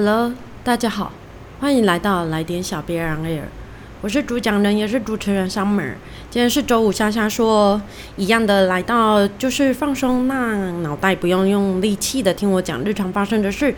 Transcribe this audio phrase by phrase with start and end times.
[0.00, 0.32] Hello，
[0.62, 1.10] 大家好，
[1.58, 3.40] 欢迎来到来点小别让 Air，
[4.00, 5.94] 我是主讲人也是主持人 Summer。
[6.30, 7.82] 今天是周五，瞎瞎说，
[8.16, 13.74] 一样的来到就是放松，那脑袋不用用力气的听我讲日常发生的事，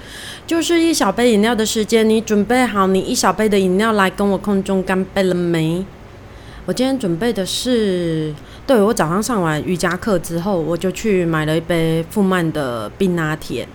[0.46, 5.82] 就是一小杯饮料的时间，你准备好你一小杯的饮料来跟我空中干杯了没？
[6.66, 8.34] 我今天准备的是，
[8.66, 13.66] 对我早上上完瑜伽课之后，我就去买了一杯富曼的冰拿铁。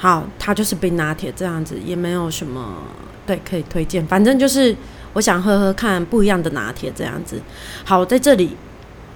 [0.00, 2.84] 好，它就是冰拿铁这样子，也没有什么
[3.26, 4.74] 对可以推荐，反正就是
[5.12, 7.40] 我想喝喝看不一样的拿铁这样子。
[7.84, 8.56] 好，在这里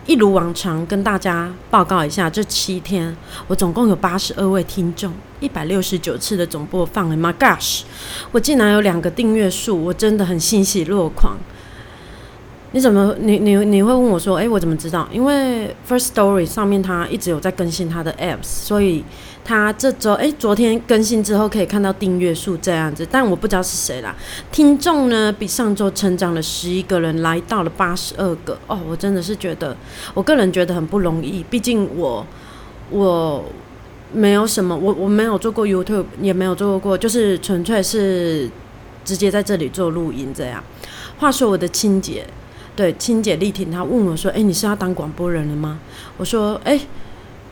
[0.06, 7.16] 一如往常跟大家报告一下，这七天我总共有八十二位听众，一百六十九次的总播放。
[7.16, 7.82] My gosh，
[8.32, 11.38] 我竟然有两个订阅数，我真的很欣喜若狂。
[12.74, 15.06] 你怎么你你你会问我说，哎，我怎么知道？
[15.12, 19.04] 因为 First Story 上面它一直有在更新它的 apps，所以
[19.44, 24.16] 它这周哎昨天更新之后可以看到订阅数这样子，但我不知道是谁啦。
[24.50, 29.76] 听众呢比上周成长了十一个人，来到了八十二个哦，我真的是觉得
[30.14, 32.26] 我个人觉得很不容易，毕竟我
[32.88, 33.44] 我
[34.14, 38.48] 没有什么，我我没有做过 YouTube，也没有做过，就是纯粹是
[39.04, 40.64] 直接在这里做录音这样。
[41.18, 42.24] 话说我的亲姐。
[42.74, 45.78] 对，亲姐力挺，她问我说：“哎，你是要当广播人了吗？”
[46.16, 46.80] 我说：“哎，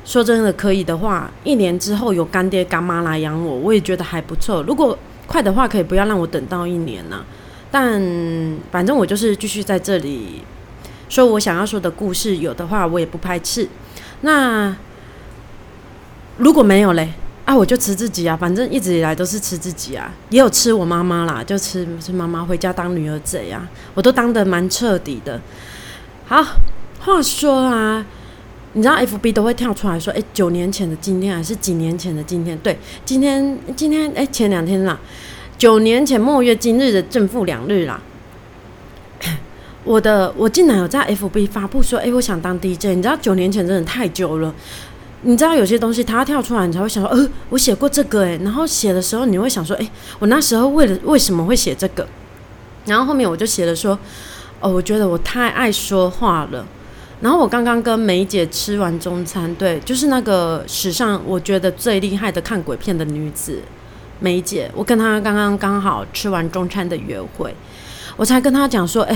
[0.04, 4.62] 说真的，可以的话，一年之后有干爹干妈来养我，我也觉得还不错。
[4.62, 7.24] 如果快的话，可以不要让我等到一年呢。
[7.70, 8.02] 但
[8.70, 10.42] 反正我就是继续在这里
[11.08, 13.68] 说我想要说的故事，有的话我也不排斥。
[14.22, 14.74] 那
[16.38, 17.12] 如果没有嘞？”
[17.50, 25.40] 啊，我就吃自己啊，反正一直以来都是吃自己啊，也有吃我妈妈啦，就吃吃妈妈回家当女儿贼啊，我都当的蛮彻底的。
[26.28, 26.40] 好，
[27.00, 28.06] 话说啊，
[28.74, 32.56] 你知道 F B 都会跳出来说，哎，九年前的今天还是几年前的今天？
[32.58, 34.96] 对，今天今天哎，前两天啦，
[35.58, 38.00] 九年前末月今日的正负两日啦。
[39.82, 44.54] 我的我竟然有在 F B 发布说，哎，我想当 D J，你知道九年前真的太久了。
[45.22, 48.40] 你知道有些东西它跳出来，你才会想说，呃，我写过这个诶。
[48.42, 52.06] 然后写的时候你会想说，诶，我那时候为了为什么会写这个？
[52.86, 53.98] 然后后面我就写了说，
[54.60, 56.66] 哦，我觉得我太爱说话了。
[57.20, 63.60] 然后我刚刚跟梅姐吃完中餐，对，就是那个史上我觉得最厉害的看鬼片的女子
[64.20, 67.54] 梅姐，我跟她刚刚刚好吃完中餐的约会，
[68.16, 69.14] 我才跟他讲说，诶，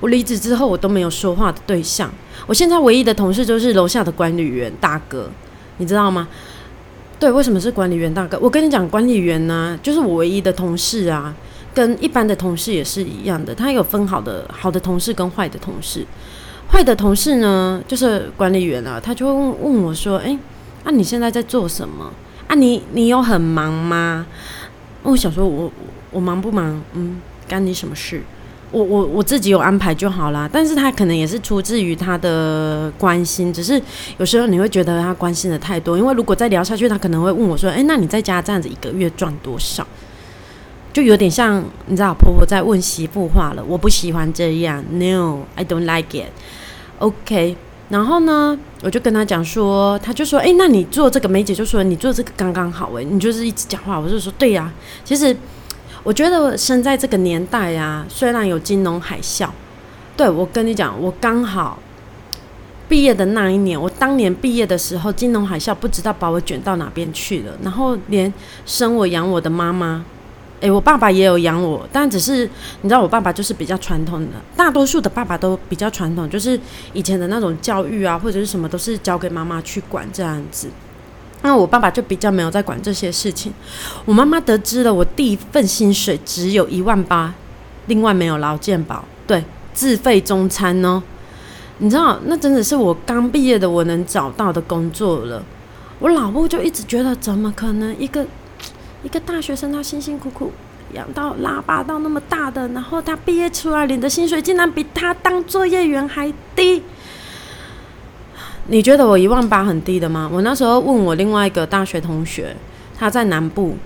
[0.00, 2.10] 我离职之后我都没有说话的对象，
[2.46, 5.28] 我现在唯一的同事就是楼下的管理员大哥。
[5.78, 6.28] 你知道吗？
[7.18, 8.38] 对，为什么是管理员大哥？
[8.40, 11.34] 我跟你讲，管理员呢，就是我唯一的同事啊，
[11.74, 13.52] 跟一般的同事也是一样的。
[13.52, 16.06] 他有分好的好的同事跟坏的同事。
[16.70, 20.38] 坏的同事呢，就是管理员啊，他就会问问我说：“哎，
[20.84, 22.12] 那你现在在做什么？
[22.46, 24.26] 啊，你你有很忙吗？”
[25.02, 25.72] 我想说，我
[26.10, 26.80] 我忙不忙？
[26.92, 28.22] 嗯，干你什么事？
[28.74, 33.80] 我我我自己有安排就好啦，但是他可能也是出自于他的关心，只是
[34.18, 39.86] 有时候你会觉得他关心的太多，因为如果再聊下去，他可能会问我说：“哎，那你在家这样子一个月赚多少？”
[40.92, 43.62] 就有点像你知道婆婆在问媳妇话了。
[43.64, 46.32] 我不喜欢这样，No，I don't like it。
[46.98, 47.56] OK，
[47.90, 54.72] 然后呢，我就跟他讲说，他就说：“哎，那你做这个梅姐就说你做这个刚刚好，哎，你就是一直讲话。”我就说：“对呀，
[55.04, 55.36] 其实。”
[56.04, 59.48] 我觉得生在这个年代呀，虽然有金融海啸，
[60.14, 61.78] 对我跟你讲，我刚好
[62.86, 67.54] 毕业的那一年，我当年毕业的时候，金融海啸不知道把我卷到哪边去了。
[67.62, 68.30] 然后连
[68.66, 70.04] 生我养我的妈妈，
[70.60, 72.44] 诶，我爸爸也有养我，但只是
[72.82, 76.60] 你知道，我爸爸就是比较传统的，大多数的爸爸都比较传统，就是
[76.92, 80.68] 以前的那种教育啊，或者是什么都是交给妈妈去管这样子。
[81.44, 83.52] 那我爸爸就比较没有在管这些事情。
[84.06, 87.34] 我妈妈得知了我第一份薪水只有一万八，
[87.86, 89.44] 另外没有劳健保，对，
[89.74, 91.02] 自费中餐哦。
[91.78, 95.44] 你知道，那真的是我刚毕业的我能找到的工作了。
[95.98, 98.24] 我老婆就一直觉得，怎么可能一个
[99.02, 100.50] 一个大学生他辛辛苦苦
[100.94, 106.82] 养到拉拔到那么大的，然后他毕业出来领的薪水竟然比他当作业员还低？
[108.68, 110.28] 你觉得我一万八很低的吗？
[110.32, 112.56] 我那时候问我另外一个大学同学，
[112.98, 113.76] 他在南部，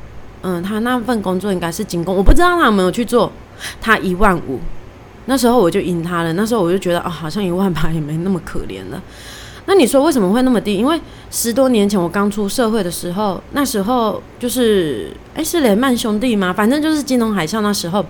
[0.42, 3.32] 嗯，他那份工作应该是精工，我不知道他有没有去做。
[3.80, 4.60] 他一万五，
[5.26, 6.32] 那时候我就赢他了。
[6.34, 9.02] 那时候我就觉得，哦，好像一万八也没那么可怜了。
[9.66, 10.76] 那你说为什么会那么低？
[10.76, 16.52] 因为十多年前我刚出社会的时候，那时候就是，哎，是雷曼兄弟吗？
[16.52, 18.06] 反正就是金融海啸那时候。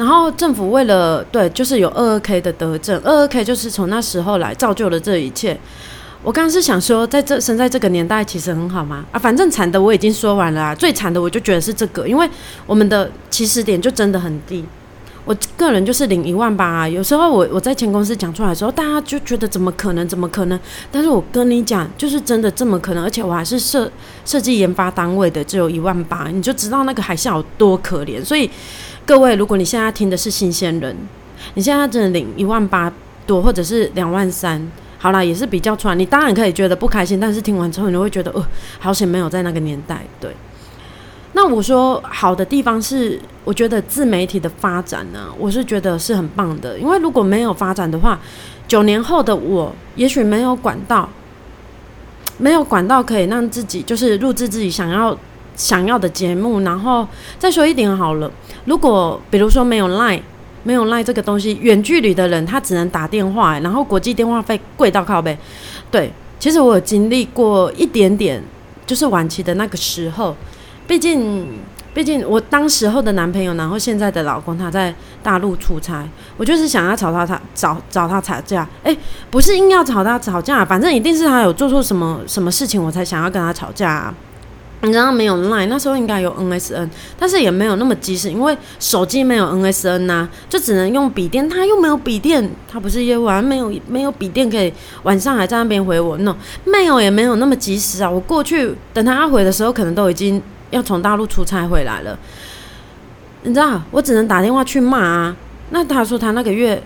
[0.00, 5.54] 然后政府为了对，就是有二二 K 的德政，二二 K 就是从那时候来造就了这一切。
[6.22, 12.26] 我刚刚是想说，在这生在这个年代其实很好嘛啊，反正惨的我已经说完了啊，最惨的我就觉得是这个，因为
[12.64, 14.64] 我们的起始点就真的很低。
[15.26, 20.58] 我个人就是领一万八，有时候我我在前公司讲出来的时候，大家就觉得怎么可能，怎么可能？
[20.90, 23.88] 但是我跟你讲，就是真的这么可能，而且我还是设
[24.24, 28.24] 设计研发单位的，只有一万八，你就知道那个海啸有多可怜。
[28.24, 28.50] 所以
[29.06, 30.96] 各位，如果你现在听的是新鲜人，
[31.54, 32.92] 你现在真的领一万八
[33.26, 38.46] 多，或者是两万三，好啦，也是比较出来，你当然可以觉得不开心，但是听完之后，你会觉得，哦，
[38.78, 40.30] 好险没有在那个年代，对。
[41.32, 46.76] 那我说好的地方是，我觉得自媒体的发展呢，我是觉得是很棒的。
[46.76, 48.18] 因为如果没有发展的话，
[48.66, 51.08] 九年后的我也许没有管道，
[52.38, 55.16] 没有管道可以让自己就是录制自己想要
[55.54, 56.60] 想要的节目。
[56.60, 57.06] 然后
[57.38, 58.28] 再说一点好了，
[58.64, 60.20] 如果比如说没有 Line，
[60.62, 65.36] 没有 Line 这个东西，远距离的人他只能打电话，然后国际电话费贵到靠背。
[65.90, 68.42] 对，其实我有经历过一点点，
[68.86, 70.36] 就是晚期的那个时候。
[70.86, 71.46] 毕竟，
[71.94, 74.92] 毕竟我当时候的男朋友，然后现在的老公，他在
[75.22, 76.04] 大陆出差，
[76.36, 78.68] 我就是想要吵他，他找找他吵架。
[78.82, 78.96] 哎，
[79.30, 84.12] 不是硬要吵他吵架，反正一定是他有做错什么什么事情，我才想要跟他吵架。
[84.82, 86.88] 你知道没有赖那时候应该有 NSN，
[87.18, 91.48] 但是也没有那么及时，因为手机没有 NSN 呐，就只能用笔电。
[91.48, 94.72] 他又没有笔电，他不是业务员，没有没有笔电可以
[95.02, 96.16] 晚上还在那边回我。
[96.18, 96.34] no，
[96.64, 98.10] 没有也没有那么及时啊。
[98.10, 100.42] 我过去等他回的时候，可能都已经。
[100.70, 102.16] 要从大陆出差回来了，
[103.42, 105.36] 你知道，我只能打电话去骂啊。
[105.70, 106.80] 那他说他那个月，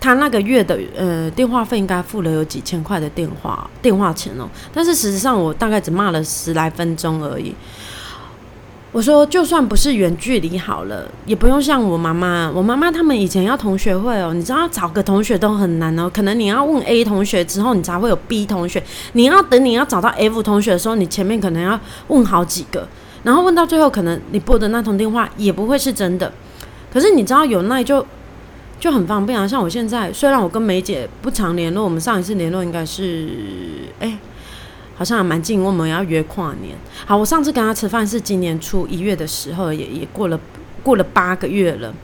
[0.00, 4.48] 他那个月的呃电话费应该付了有几千块的电话电话钱哦。
[4.72, 7.54] 但是事实上我大概只骂了十来分钟而已。
[8.92, 16.10] 我说就算不是远距离好了，也不用像我妈妈，我妈妈他们以前要同学会哦，你知道找个同学都很难哦。
[16.12, 18.82] 可能你要问 A 同学之后，你才会有 B 同学。
[19.12, 22.88] 你要等你要找到 F 同学的时候，你前面可能要问好几个。
[23.22, 26.32] 然后问到最后，可能你拨的那通电话也不会是真的。
[26.92, 28.04] 可是你知道有那就
[28.80, 29.46] 就很方便啊。
[29.46, 33.28] 像我现在，虽然我跟梅姐不常联络，我们上一次联络应该是
[34.00, 34.18] 哎，
[34.96, 36.74] 好像还蛮近，我们要约跨年。
[37.06, 40.40] 好，我上次跟她吃饭是今年初一月的时候，也也过了
[40.82, 41.94] 过了八个月了。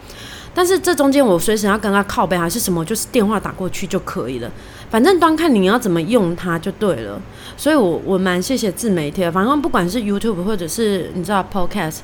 [0.55, 4.51] 但是这中间我随时要跟她靠背还是什么，就是电话打过去就可以了。
[4.89, 7.21] 反正端看你要怎么用它就对了。
[7.57, 11.99] 所以我我蛮谢谢自媒体的，反正不管是 YouTube 或者是你知道 Podcast，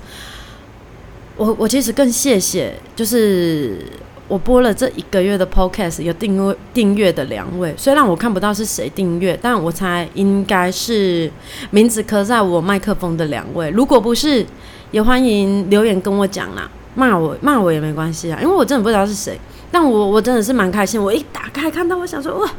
[1.37, 3.79] 我我其实更谢谢，就是
[4.32, 11.31] 我播了这一个月的 Podcast 有订阅订阅的两位，虽然我看不到是谁订阅，但我猜应该是
[11.70, 13.69] 名字刻在我麦克风的两位。
[13.69, 14.46] 如果不是，
[14.90, 16.67] 也欢迎留言跟我讲啦。
[16.94, 19.38] 骂我骂我也没关系啊，因为我真的不知道是谁，
[19.70, 20.99] 但我我真的是蛮开心。
[20.99, 22.50] 我一打开看到，我想说哇，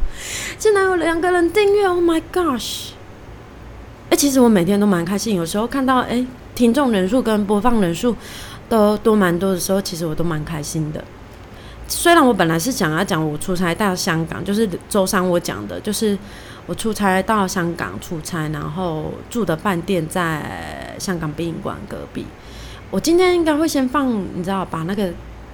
[0.60, 2.90] 竟然有两个人订阅，Oh my gosh！
[4.12, 6.24] 哎，其实我每天都蛮开心，有时候看到哎
[6.54, 8.16] 听众人数跟播放人数
[8.70, 11.04] 都都蛮多的时候，其实我都蛮开心的。
[11.88, 16.18] 虽然我本来是想要讲我出差到香港，就是周三我讲的，就是
[16.66, 22.26] 我出差到香港出差，然后住的饭店在香港殡仪馆隔壁。
[22.90, 25.10] 我今天应该会先放，你知道，把那个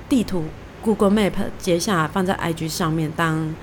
[0.07, 0.45] 地图
[0.81, 3.53] Google Map 接下来放在 IG 上面，当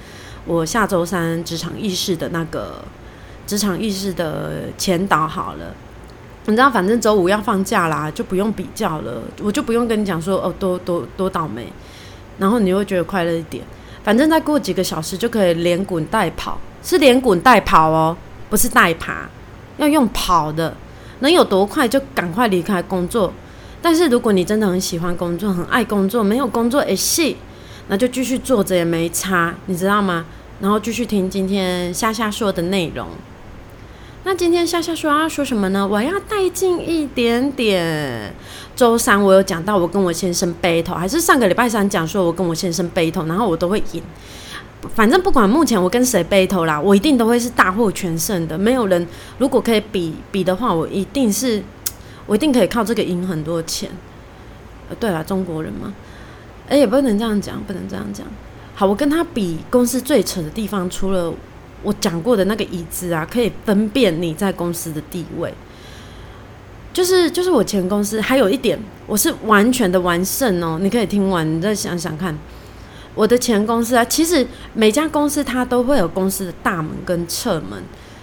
[0.44, 2.82] 我下周三职场意识的那个
[3.46, 5.74] 职场意识的前导好了。
[6.46, 11.72] 你知道，反正周五要放假啦，就不用比较了，我就不用跟你讲说哦，多多多倒霉，
[12.38, 13.64] 然后你会觉得快乐一点。
[14.02, 18.16] 反正再过几个小时就可以连滚带跑，是连滚带跑哦，
[18.48, 19.28] 不是带爬，
[19.78, 20.76] 要用跑的，
[21.20, 23.32] 能有多快就赶快离开工作。
[23.82, 27.36] 但是如果你真的很喜欢工作，很爱工作，没有工作也戏，
[27.88, 30.24] 那就继续做着也没差，你知道吗？
[30.60, 33.08] 然后继续听今天夏夏说的内容。
[34.26, 35.86] 那今天夏夏说要说什么呢？
[35.86, 38.34] 我要带进一点点。
[38.74, 44.02] 周三我有讲到我跟我先生 battle，还是上个礼拜三讲说我跟我先生 battle，然后我都会赢。
[44.96, 48.58] 反正不管目前我跟谁 battle 啦，我一定都会是大获全胜的。
[48.58, 49.06] 没有人
[49.38, 51.62] 如果可以比比的话，我一定是。
[52.26, 53.88] 我一定可以靠这个赢很多钱。
[54.88, 55.94] 呃，对了，中国人嘛，
[56.68, 58.26] 哎，也不能这样讲，不能这样讲。
[58.74, 61.32] 好，我跟他比，公司最扯的地方，除了
[61.82, 65.52] 我讲过的那个椅子啊，可以分辨你在公司的地位。
[66.92, 70.78] 就是就是我前公司还有一点，我是完全的完胜哦。
[70.80, 72.34] 你可以听完，你再想想看，
[73.14, 77.82] 我的前公司啊，其实每家公司它都会有公司的大门跟侧门。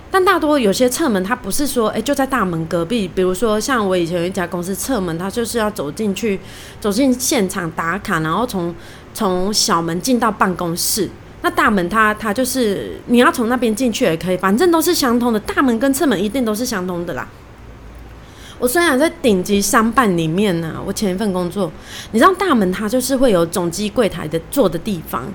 [0.10, 3.08] 但大多有些侧门，它不是说，哎，就在大门隔壁。
[3.08, 6.40] 比如说，像我以前有一家公司侧门，它就是要走进去，
[6.80, 8.74] 走进现场打卡，然后从
[9.14, 11.10] 从小门进到办公室，
[11.44, 17.28] 那大门它它就是你要从那边进去也可以，反正都是相通的，大门跟侧门一定都是相通的啦。
[18.60, 21.70] 我虽然在顶级商办里面呢，我前一份工作，
[22.14, 25.26] 你知道大门它就是会有总机柜台的坐的地方，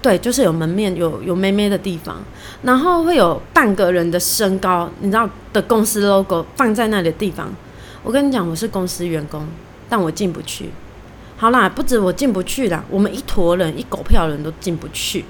[0.00, 2.22] 对，就是有门面有有妹妹的地方，
[2.62, 7.54] 然后会有半个人的身高，你知道的公司 logo 放在那里的地方。
[8.02, 9.46] 我跟你讲，我是公司员工，
[9.90, 10.70] 但我进不去。
[11.36, 15.24] 好啦，不止我进不去啦，我们一坨人一狗票人都进不去，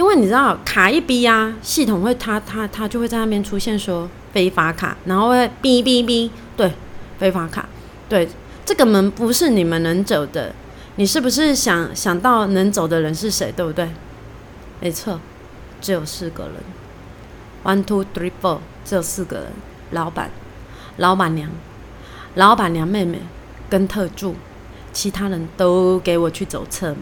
[0.00, 6.30] 因为你知道卡一逼呀，系统会它它它就会在那边出现说非法卡，然后会哔哔哔。
[6.56, 6.72] 对，
[7.18, 7.68] 非法卡，
[8.08, 8.26] 对，
[8.64, 10.54] 这个门不是你们能走的。
[10.96, 13.52] 你是不是想想到能走的人是谁？
[13.52, 13.90] 对不对？
[14.80, 15.20] 没错，
[15.82, 16.54] 只有四个人
[17.62, 19.46] ，one two three four，只有四个人。
[19.90, 20.30] 老板、
[20.96, 21.50] 老板娘、
[22.36, 23.20] 老板娘妹妹
[23.68, 24.34] 跟特助，
[24.94, 26.98] 其他人都给我去走侧门。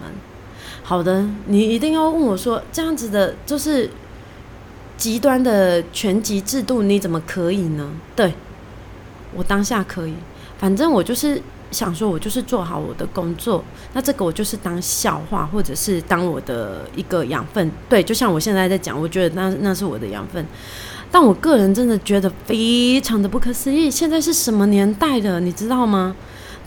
[0.89, 3.91] 好的，你一定要问我说，这样子的就是
[4.97, 7.91] 极端的全级制度，你怎么可以呢？
[8.17, 8.33] 对。
[9.37, 10.15] 我当下可以，
[10.59, 13.63] 反正我就是想说，我就是做好我的工作。
[13.93, 17.71] 那这个我就是当笑话，或者是当我的一个养分。
[17.91, 20.43] 对，就像我现在在讲，我觉得那那是我的养分。
[21.13, 23.91] 但我个人真的觉得非常的不可思议。
[23.91, 26.17] 现在是什么年代了，你知道吗？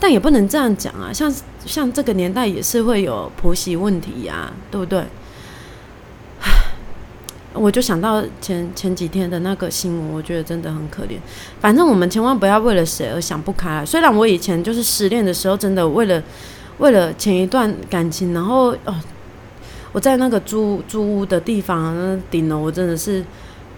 [0.04, 1.32] 但也不能这样讲啊，像
[1.64, 5.06] 像这个年代也是会有婆媳问题呀，对不对？
[7.54, 11.18] 我就想到前前几天的那个新闻，我觉得真的很可怜。
[11.60, 13.86] 反正我们千万不要为了谁而想不开。
[13.86, 16.24] 虽然我以前就是失恋的时候，真的为了
[16.80, 18.96] 为了前一段感情，然后哦，
[19.92, 23.24] 我在那个租租屋的地方顶楼，我真的是。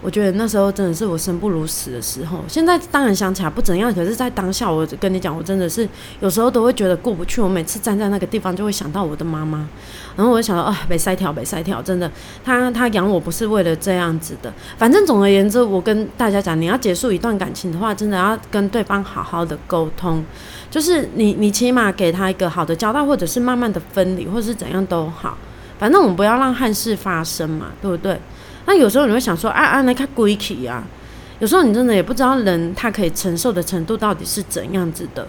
[0.04, 2.44] 我觉得那时候真的是我生不如死的时候。
[2.46, 5.88] 现在当然想起来不怎样，可是，在当下，我跟你讲，我真的是
[6.20, 7.40] 有时候都会觉得过不去。
[7.40, 9.66] 我每次站在那个地方，就会想到我的妈妈，
[10.14, 12.10] 然后我就想到啊，没塞条，没塞条，真的，
[12.44, 14.52] 他他养我不是为了这样子的。
[14.76, 20.22] 反正总而言之，我跟大家讲，你要结束一段感情的话，真的要跟对方好好的沟通，
[20.70, 25.38] 就是你你起码给他一个好的交代，或者是慢慢的分离，或者是怎样都好。
[25.78, 28.20] 反正我们不要让憾事发生嘛，对不对？
[28.66, 30.84] 那有时候你会想说，啊啊，那看鬼气啊！
[31.40, 35.26] 有时候你真的也不知道人他可以承受的程度到底是怎样子的。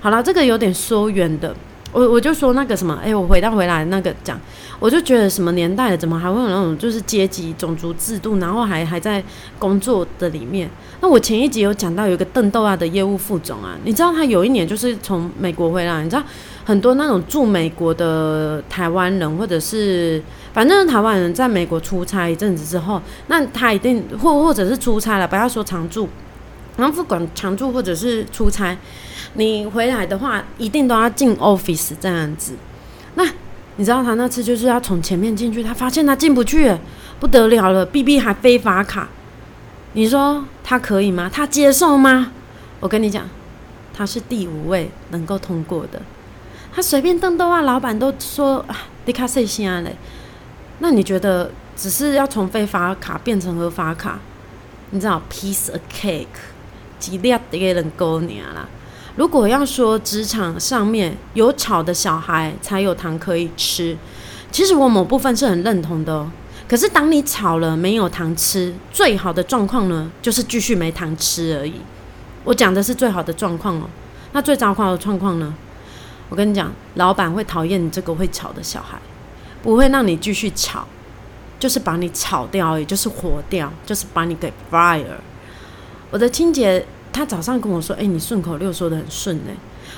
[0.00, 1.54] 好了，这个有点说远的。
[1.92, 4.38] 我我就说那个什么，哎，我回到回来那个讲，
[4.78, 9.22] 我就觉得什么年代了，怎么还会有那种就是阶级种族制度，然后还还在
[9.58, 10.68] 工作的里面。
[11.00, 16.22] 那我前一集有讲到有一个邓豆啊的业务副总啊，你知道他有一年就是从美国回来，你知道
[16.66, 20.22] 很多那种住美国的台湾人或者是。
[20.52, 26.08] 反正台湾人在美国出差一阵子之后，那他一定或或者是出差了，不要说常住，
[26.78, 28.74] 然后不管常住或者是出差，
[29.34, 32.54] 你回来的话一定都要进 office 这样子。
[33.16, 33.24] 那
[33.76, 36.74] 你知道他那次就是要从前面进去，他发现他进不去，
[37.20, 39.10] 不得了了，B B 还非法卡，
[39.92, 41.30] 你说他可以吗？
[41.30, 42.32] 他接受吗？
[42.80, 43.28] 我跟你讲，
[43.92, 46.00] 他是第五位能够通过的，
[46.76, 49.96] 他随便瞪的话，老板都说啊，你卡谁先嘞？
[50.80, 54.18] 那你觉得只是要从非法卡变成合法卡，
[54.90, 56.26] 你知道 piece a cake，
[56.98, 58.68] 几粒给人勾你啦。
[59.14, 63.96] 如果要说职场上面有吵的小孩才有糖可以吃，
[64.52, 66.30] 其实我某部分是很认同的哦。
[66.68, 71.76] 可是当你吵了没有糖吃，最好的状况呢，就是继续没糖吃而已。
[72.44, 73.88] 我讲的是最好的状况哦。
[74.32, 75.54] 那最糟糕的状况呢？
[76.28, 78.98] 我跟你讲，老板会讨厌你这个会吵的小孩。
[79.62, 80.86] 不会让你继续吵，
[81.58, 85.04] 就是把你炒掉，也就是火掉，就是把你给 fire。
[86.12, 89.56] 我的清洁，他早上跟我说：“哎，你顺口溜说的很顺哎。”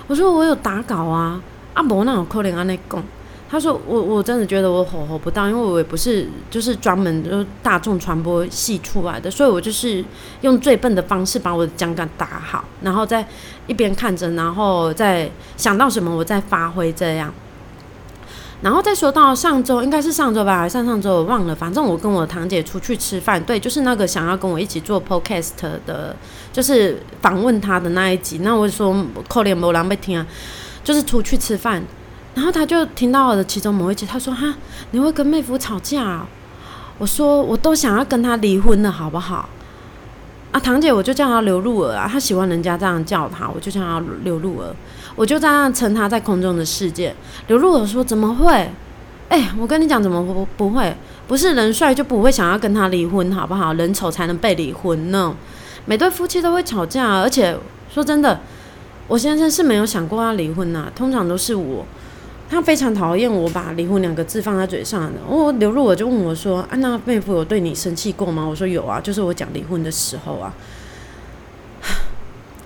[0.09, 1.39] 我说：“我有打稿啊，
[1.75, 3.03] 阿伯那我可怜阿内讲。”
[3.51, 10.05] 他说：“我我真的觉得我吼吼不到，因为我也不是就是专门就大众传播系出来的，所以我就是
[10.43, 13.27] 用最笨的方式把我的讲稿打好，然后再
[13.67, 17.33] 一边看着，然后再想到什么我再发挥这样。”
[18.61, 21.55] 然后再说到上周，应该是上周吧，上上周我忘了。
[21.55, 25.53] 反正我跟我堂姐出去吃饭，对，就是那个想要跟我一起做 podcast
[25.87, 26.17] 的，
[26.53, 28.39] 就是访问他的那一集。
[28.39, 30.27] 那我说扣脸某狼被听啊，
[30.83, 31.81] 就是出去吃饭，
[32.39, 34.55] 然后他就听到我的其中某一集，他说哈，
[34.93, 36.25] 你会跟妹夫吵架？
[36.97, 39.49] 我说我都想要跟他离婚了，好不好？
[40.53, 44.73] 啊，堂姐，我就叫他刘露儿啊，他喜欢人家这样叫他，我就叫他刘露儿。
[45.17, 47.13] 我就这样称他在空中的世界。
[47.49, 48.71] 刘露儿说：“怎么会？
[49.29, 50.97] 哎，我跟你讲，怎么不不会？
[51.27, 53.73] 不是人帅就不会想要跟他离婚，好不好？
[53.73, 55.35] 人丑才能被离婚呢。
[55.87, 57.59] 每对夫妻都会吵架，而且
[57.93, 58.39] 说真的，
[59.09, 60.87] 我先生是没有想过要离婚呐。
[60.95, 61.85] 通常都是我，
[62.51, 65.21] 他非常讨厌我把离婚两个字放在嘴上的。
[65.29, 70.53] 我刘露我就问我说：“啊，那妹夫有对你生气过吗？”我说：“有啊，就是我讲离婚的时候啊。”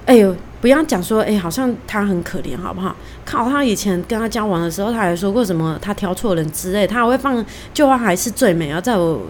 [0.05, 2.95] 哎呦，不要讲说，哎，好像他很可怜，好不好？
[3.25, 9.23] 靠，他以前跟他交往的时候，他还说过什么他挑错人之类，他还会放旧话还是最美啊，在我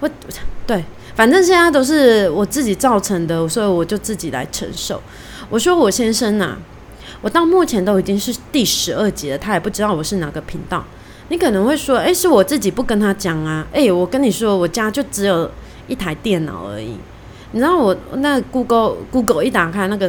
[0.00, 0.10] 我
[0.66, 0.84] 对，
[1.14, 5.00] 反正现在都是我自己造成的，所以我就自己来承受。
[5.48, 6.58] 我说我先生呐，
[7.20, 10.84] 我到目前都已经是第十二集了，他也不知道我是哪个频道。
[11.30, 13.66] 你可能会说，哎，是我自己不跟他讲啊。
[13.72, 15.50] 哎，我跟你说，我家就只有
[15.86, 16.96] 一台电脑而已。
[17.52, 20.06] 你知道我那 Google Google 一打开那个，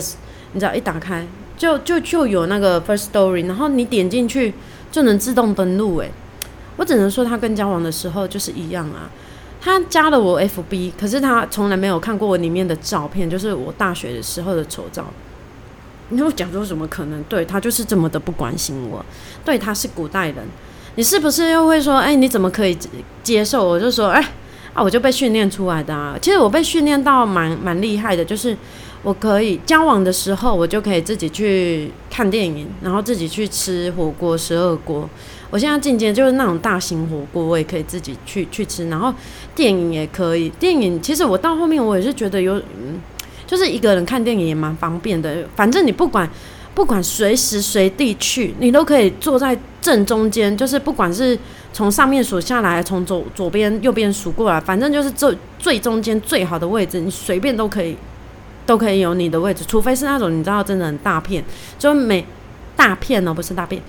[0.53, 1.25] 你知道一打开
[1.57, 4.53] 就就就有那个 First Story，然后你点进去
[4.91, 5.97] 就能自动登录。
[5.97, 6.11] 诶，
[6.77, 9.09] 我只能说他跟交往的时候就是一样啊。
[9.61, 15.05] 他加了我 FB，可是他从来没有看过我里面的照片，就是我大学的时候的丑照。
[16.09, 17.23] 你会讲说怎么可能？
[17.23, 19.03] 对他就是这么的不关心我。
[19.43, 20.37] 对他是古代人，
[20.95, 22.77] 你是不是又会说，哎，你怎么可以
[23.23, 23.67] 接受？
[23.67, 24.23] 我就说，哎。
[24.71, 26.15] 啊，我就被训练出来的啊！
[26.21, 28.55] 其实我被训练到蛮蛮厉害的，就是
[29.01, 35.09] 我可以交往的时候，我就可以自己去看电影，然后自己去吃火锅十二锅。
[35.49, 39.11] 我现在进阶就是那种大型火锅，我也可以自己去去吃，然后
[39.55, 40.49] 电影也可以。
[40.59, 43.01] 电影其实我到后面我也是觉得有，嗯，
[43.49, 45.47] 就是一个人看电影也蛮方便的。
[45.55, 46.29] 反正你不管。
[46.75, 51.37] 不管随时随地去，你都可以坐在正中间，就是不管是
[51.73, 57.97] 从上面数下来，从左左边、右边数过来，反正就是最最中间最好的位置，你随便都可以，
[58.65, 59.65] 都可以有你的位置。
[59.67, 61.43] 除非是那种你知道真的很大片，
[61.77, 62.25] 就每
[62.77, 63.81] 大片哦，不是大片，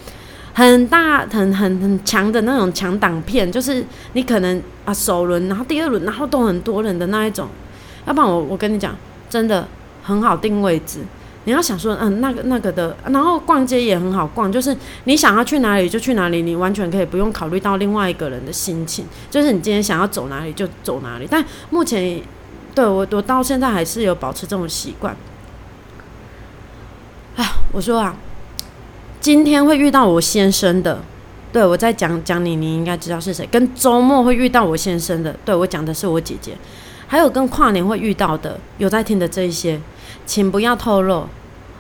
[0.53, 7.47] 很大很很很强的那种强档片，就是你可能啊首轮，然后第二轮，然后都很多人的那一种。
[8.07, 8.97] 要不然我我跟你讲，
[9.31, 9.67] 真的
[10.03, 10.99] 很好定位置。
[11.45, 21.27] 你要想说，嗯，那个那个的，然后逛街也很好逛，就是你想要去哪里就去哪里，你完全可以不用考虑到另外一个人的心情，就是你今天想要走哪里就走哪里。
[21.31, 22.21] 但目前，
[22.75, 25.17] 对我我到现在还是有保持这种习惯。
[27.37, 28.15] 啊，我说啊，
[29.19, 31.03] 今天会遇到我先生的，
[31.51, 33.49] 对我在讲讲你，你应该知道是谁。
[33.51, 36.53] 跟周末会遇到我先生的，对我讲的是我姐姐，
[37.11, 39.81] 还有跟跨年会遇到的，有在听的这一些。
[40.25, 41.27] 请不要透露，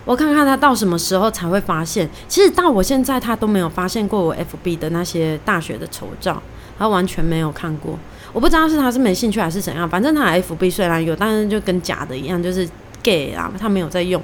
[0.04, 2.10] 我看看他到什么时候才会发现。
[2.26, 6.42] 其实到我现在，他都没有发现过我 FB 的那些大学的丑照，
[6.76, 7.96] 他完全没有看过。
[8.32, 12.68] 我不知道是他是没兴趣还是怎样，反正他 FB 虽然有，但是就跟假的一样，就是
[13.00, 14.20] gay 啊，他没有在用。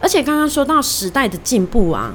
[0.00, 2.12] 而且刚刚说到时代的进步啊，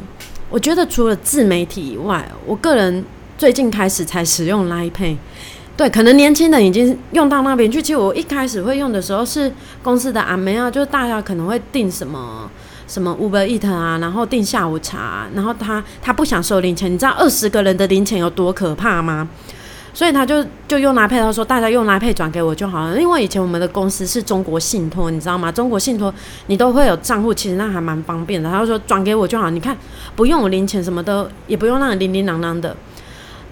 [0.50, 3.06] 我觉得除了自媒体以外，我个人
[3.38, 5.16] 最近开始才使用 Line Pay。
[5.76, 7.82] 对，可能年轻人已经用到那边去。
[7.82, 12.50] 其实我一开始会用的时候是公司的阿梅啊，就是大家可能会订什么
[12.88, 19.28] 什么 Uber Eat 啊，然后订下午茶，然后他他不想收零钱，你知道二十个人的零钱有多可怕吗？
[19.96, 23.00] 所以他就就用拉配，他说大家用拉配转给我就好了。
[23.00, 25.52] 因为以前我们的公司是中国信托，你知道吗？
[25.52, 26.14] 中国信托
[26.48, 28.50] 你都会有账户，其实那还蛮方便的。
[28.50, 29.76] 他就说转给我就好，你看
[30.16, 32.76] 不用我零钱什么的，也不用那零零啷啷的。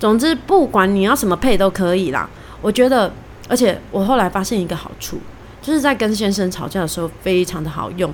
[0.01, 2.27] 总之，不管你要什么配都可以啦。
[2.59, 3.13] 我觉得，
[3.47, 5.19] 而且我后来发现一个好处，
[5.61, 8.11] 就是在跟先生吵架的时候非常的好用。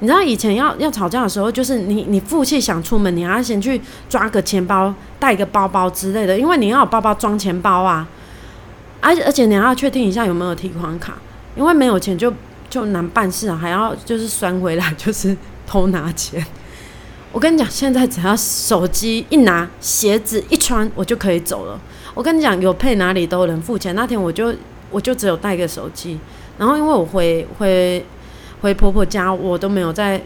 [0.00, 8.06] 你知道以前要要吵架的时候，就是你你负气想出门，你还要先去抓个钱包、带个包包之类的，因为你要有包包装钱包啊。
[9.00, 11.14] 而而且你要确定一下有没有提款卡，
[11.56, 12.30] 因为没有钱就
[12.68, 15.34] 就难办事啊，还要就是拴回来， 就是
[15.66, 16.44] 偷拿钱。
[17.32, 21.80] 我跟你讲，现在只要手机一拿，鞋子一穿，我就可以走了。
[22.12, 23.94] 我跟你讲，有配哪里都能付钱。
[23.94, 24.54] 那天我就
[24.90, 26.18] 我就只有带个手机，
[26.58, 28.04] 然后因为我回回
[28.60, 30.20] 回婆婆家，我都没有在，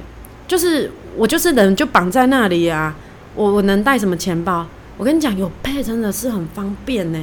[0.49, 2.97] 就是我就是人就绑在那里啊。
[3.37, 4.67] 我我能带什么钱包？
[4.97, 7.23] 我跟你讲，有配真的是很方便呢。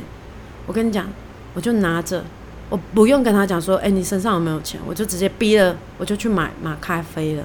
[0.66, 1.06] 我跟你讲，
[1.54, 2.24] 我就拿着，
[2.70, 4.80] 我不用跟他讲说，哎，你身上有没有钱？
[4.88, 7.44] 我就直接逼了，我就去买买咖啡了。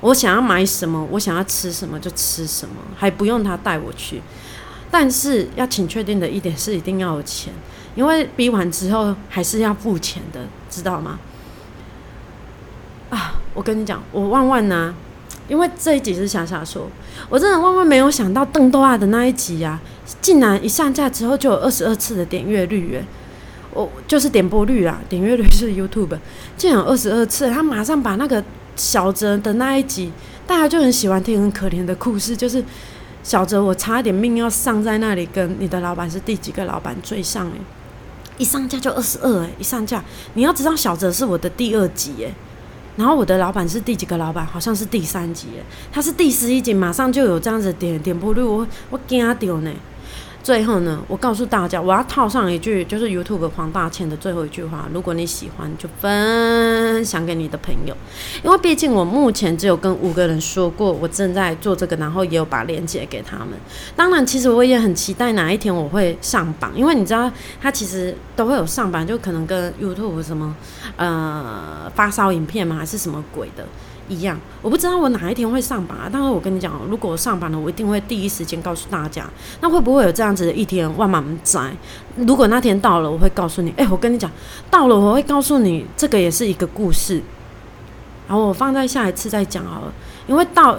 [0.00, 4.22] 我想要买什么，我想要吃什么就吃什么，还不用他带我去。
[4.90, 7.52] 但是要请确定的一点是，一定要有钱，
[7.94, 11.18] 因为逼完之后还是要付钱的，知道吗？
[13.10, 14.94] 啊，我跟你讲，我万万呢，
[15.48, 16.88] 因为这一集是夏夏说，
[17.28, 19.80] 我真的万万没有想到邓多啊的那一集呀，
[20.22, 23.04] 竟然一上架之后就有二十二次的点阅率耶！
[23.74, 26.16] 我就是点播率啊，点阅率是 YouTube，
[26.56, 28.42] 竟然有二十二次，他马上把那个。
[28.78, 30.10] 小泽的那一集，
[30.46, 32.64] 大家就很喜欢听很可怜的故事，就是
[33.22, 37.54] 小泽我差一点命要丧在那里，跟你的老板是第几个老板追上诶，
[38.38, 40.02] 一上架就二十二诶，一上架
[40.34, 42.32] 你要知道小泽是我的第二集诶，
[42.96, 44.46] 然后我的老板是第几个老板？
[44.46, 45.48] 好像是第三集，
[45.92, 49.70] 他是第十一集，马上就有这样子点点播率，我我惊掉呢。
[50.42, 57.94] 最后呢，我告诉大家，我要套上一句，就是 YouTube 黄大千的最后一句话：如果你喜欢，就分享给你的朋友。
[58.42, 63.48] 因为毕竟我目前只有跟五个人说过，我正在做这个，然后也有把链接给他们。
[63.94, 70.56] 当然，其实我也很期待哪一天我会上榜，因为你知道，他其实都会有上榜，就可能跟 YouTube 什么
[70.96, 73.66] 呃发烧影片嘛，还是什么鬼的。
[74.08, 76.08] 一样，我不知道我哪一天会上榜啊！
[76.12, 79.24] 但是我跟你讲，如果我上榜了，我一定会第一时间告诉大家。
[79.60, 80.88] 那会不会有这样子的一天？
[80.96, 81.70] 万满载，
[82.16, 83.72] 如果那天到了，我会告诉你。
[83.76, 84.30] 哎，我跟你讲，
[84.70, 87.22] 到了我会告诉你，这个也是一个故事。
[88.26, 89.92] 然后我放在下一次再讲好了，
[90.26, 90.78] 因为到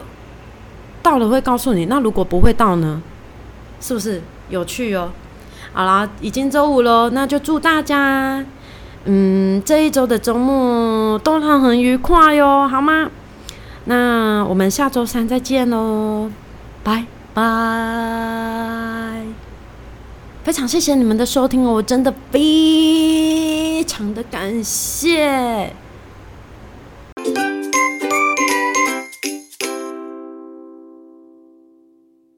[1.02, 1.86] 到了会告诉你。
[1.86, 3.02] 那如果不会到呢？
[3.82, 5.12] 是不是有趣哦？
[5.72, 8.44] 好啦，已经周五喽，那就祝大家，
[9.06, 13.10] 嗯，这一周的周末都很很愉快哟，好吗？
[13.86, 16.30] 那我们下周三再见喽，
[16.84, 17.44] 拜拜！
[20.44, 25.74] 非常谢谢你们的收听哦，我真的非常的感谢。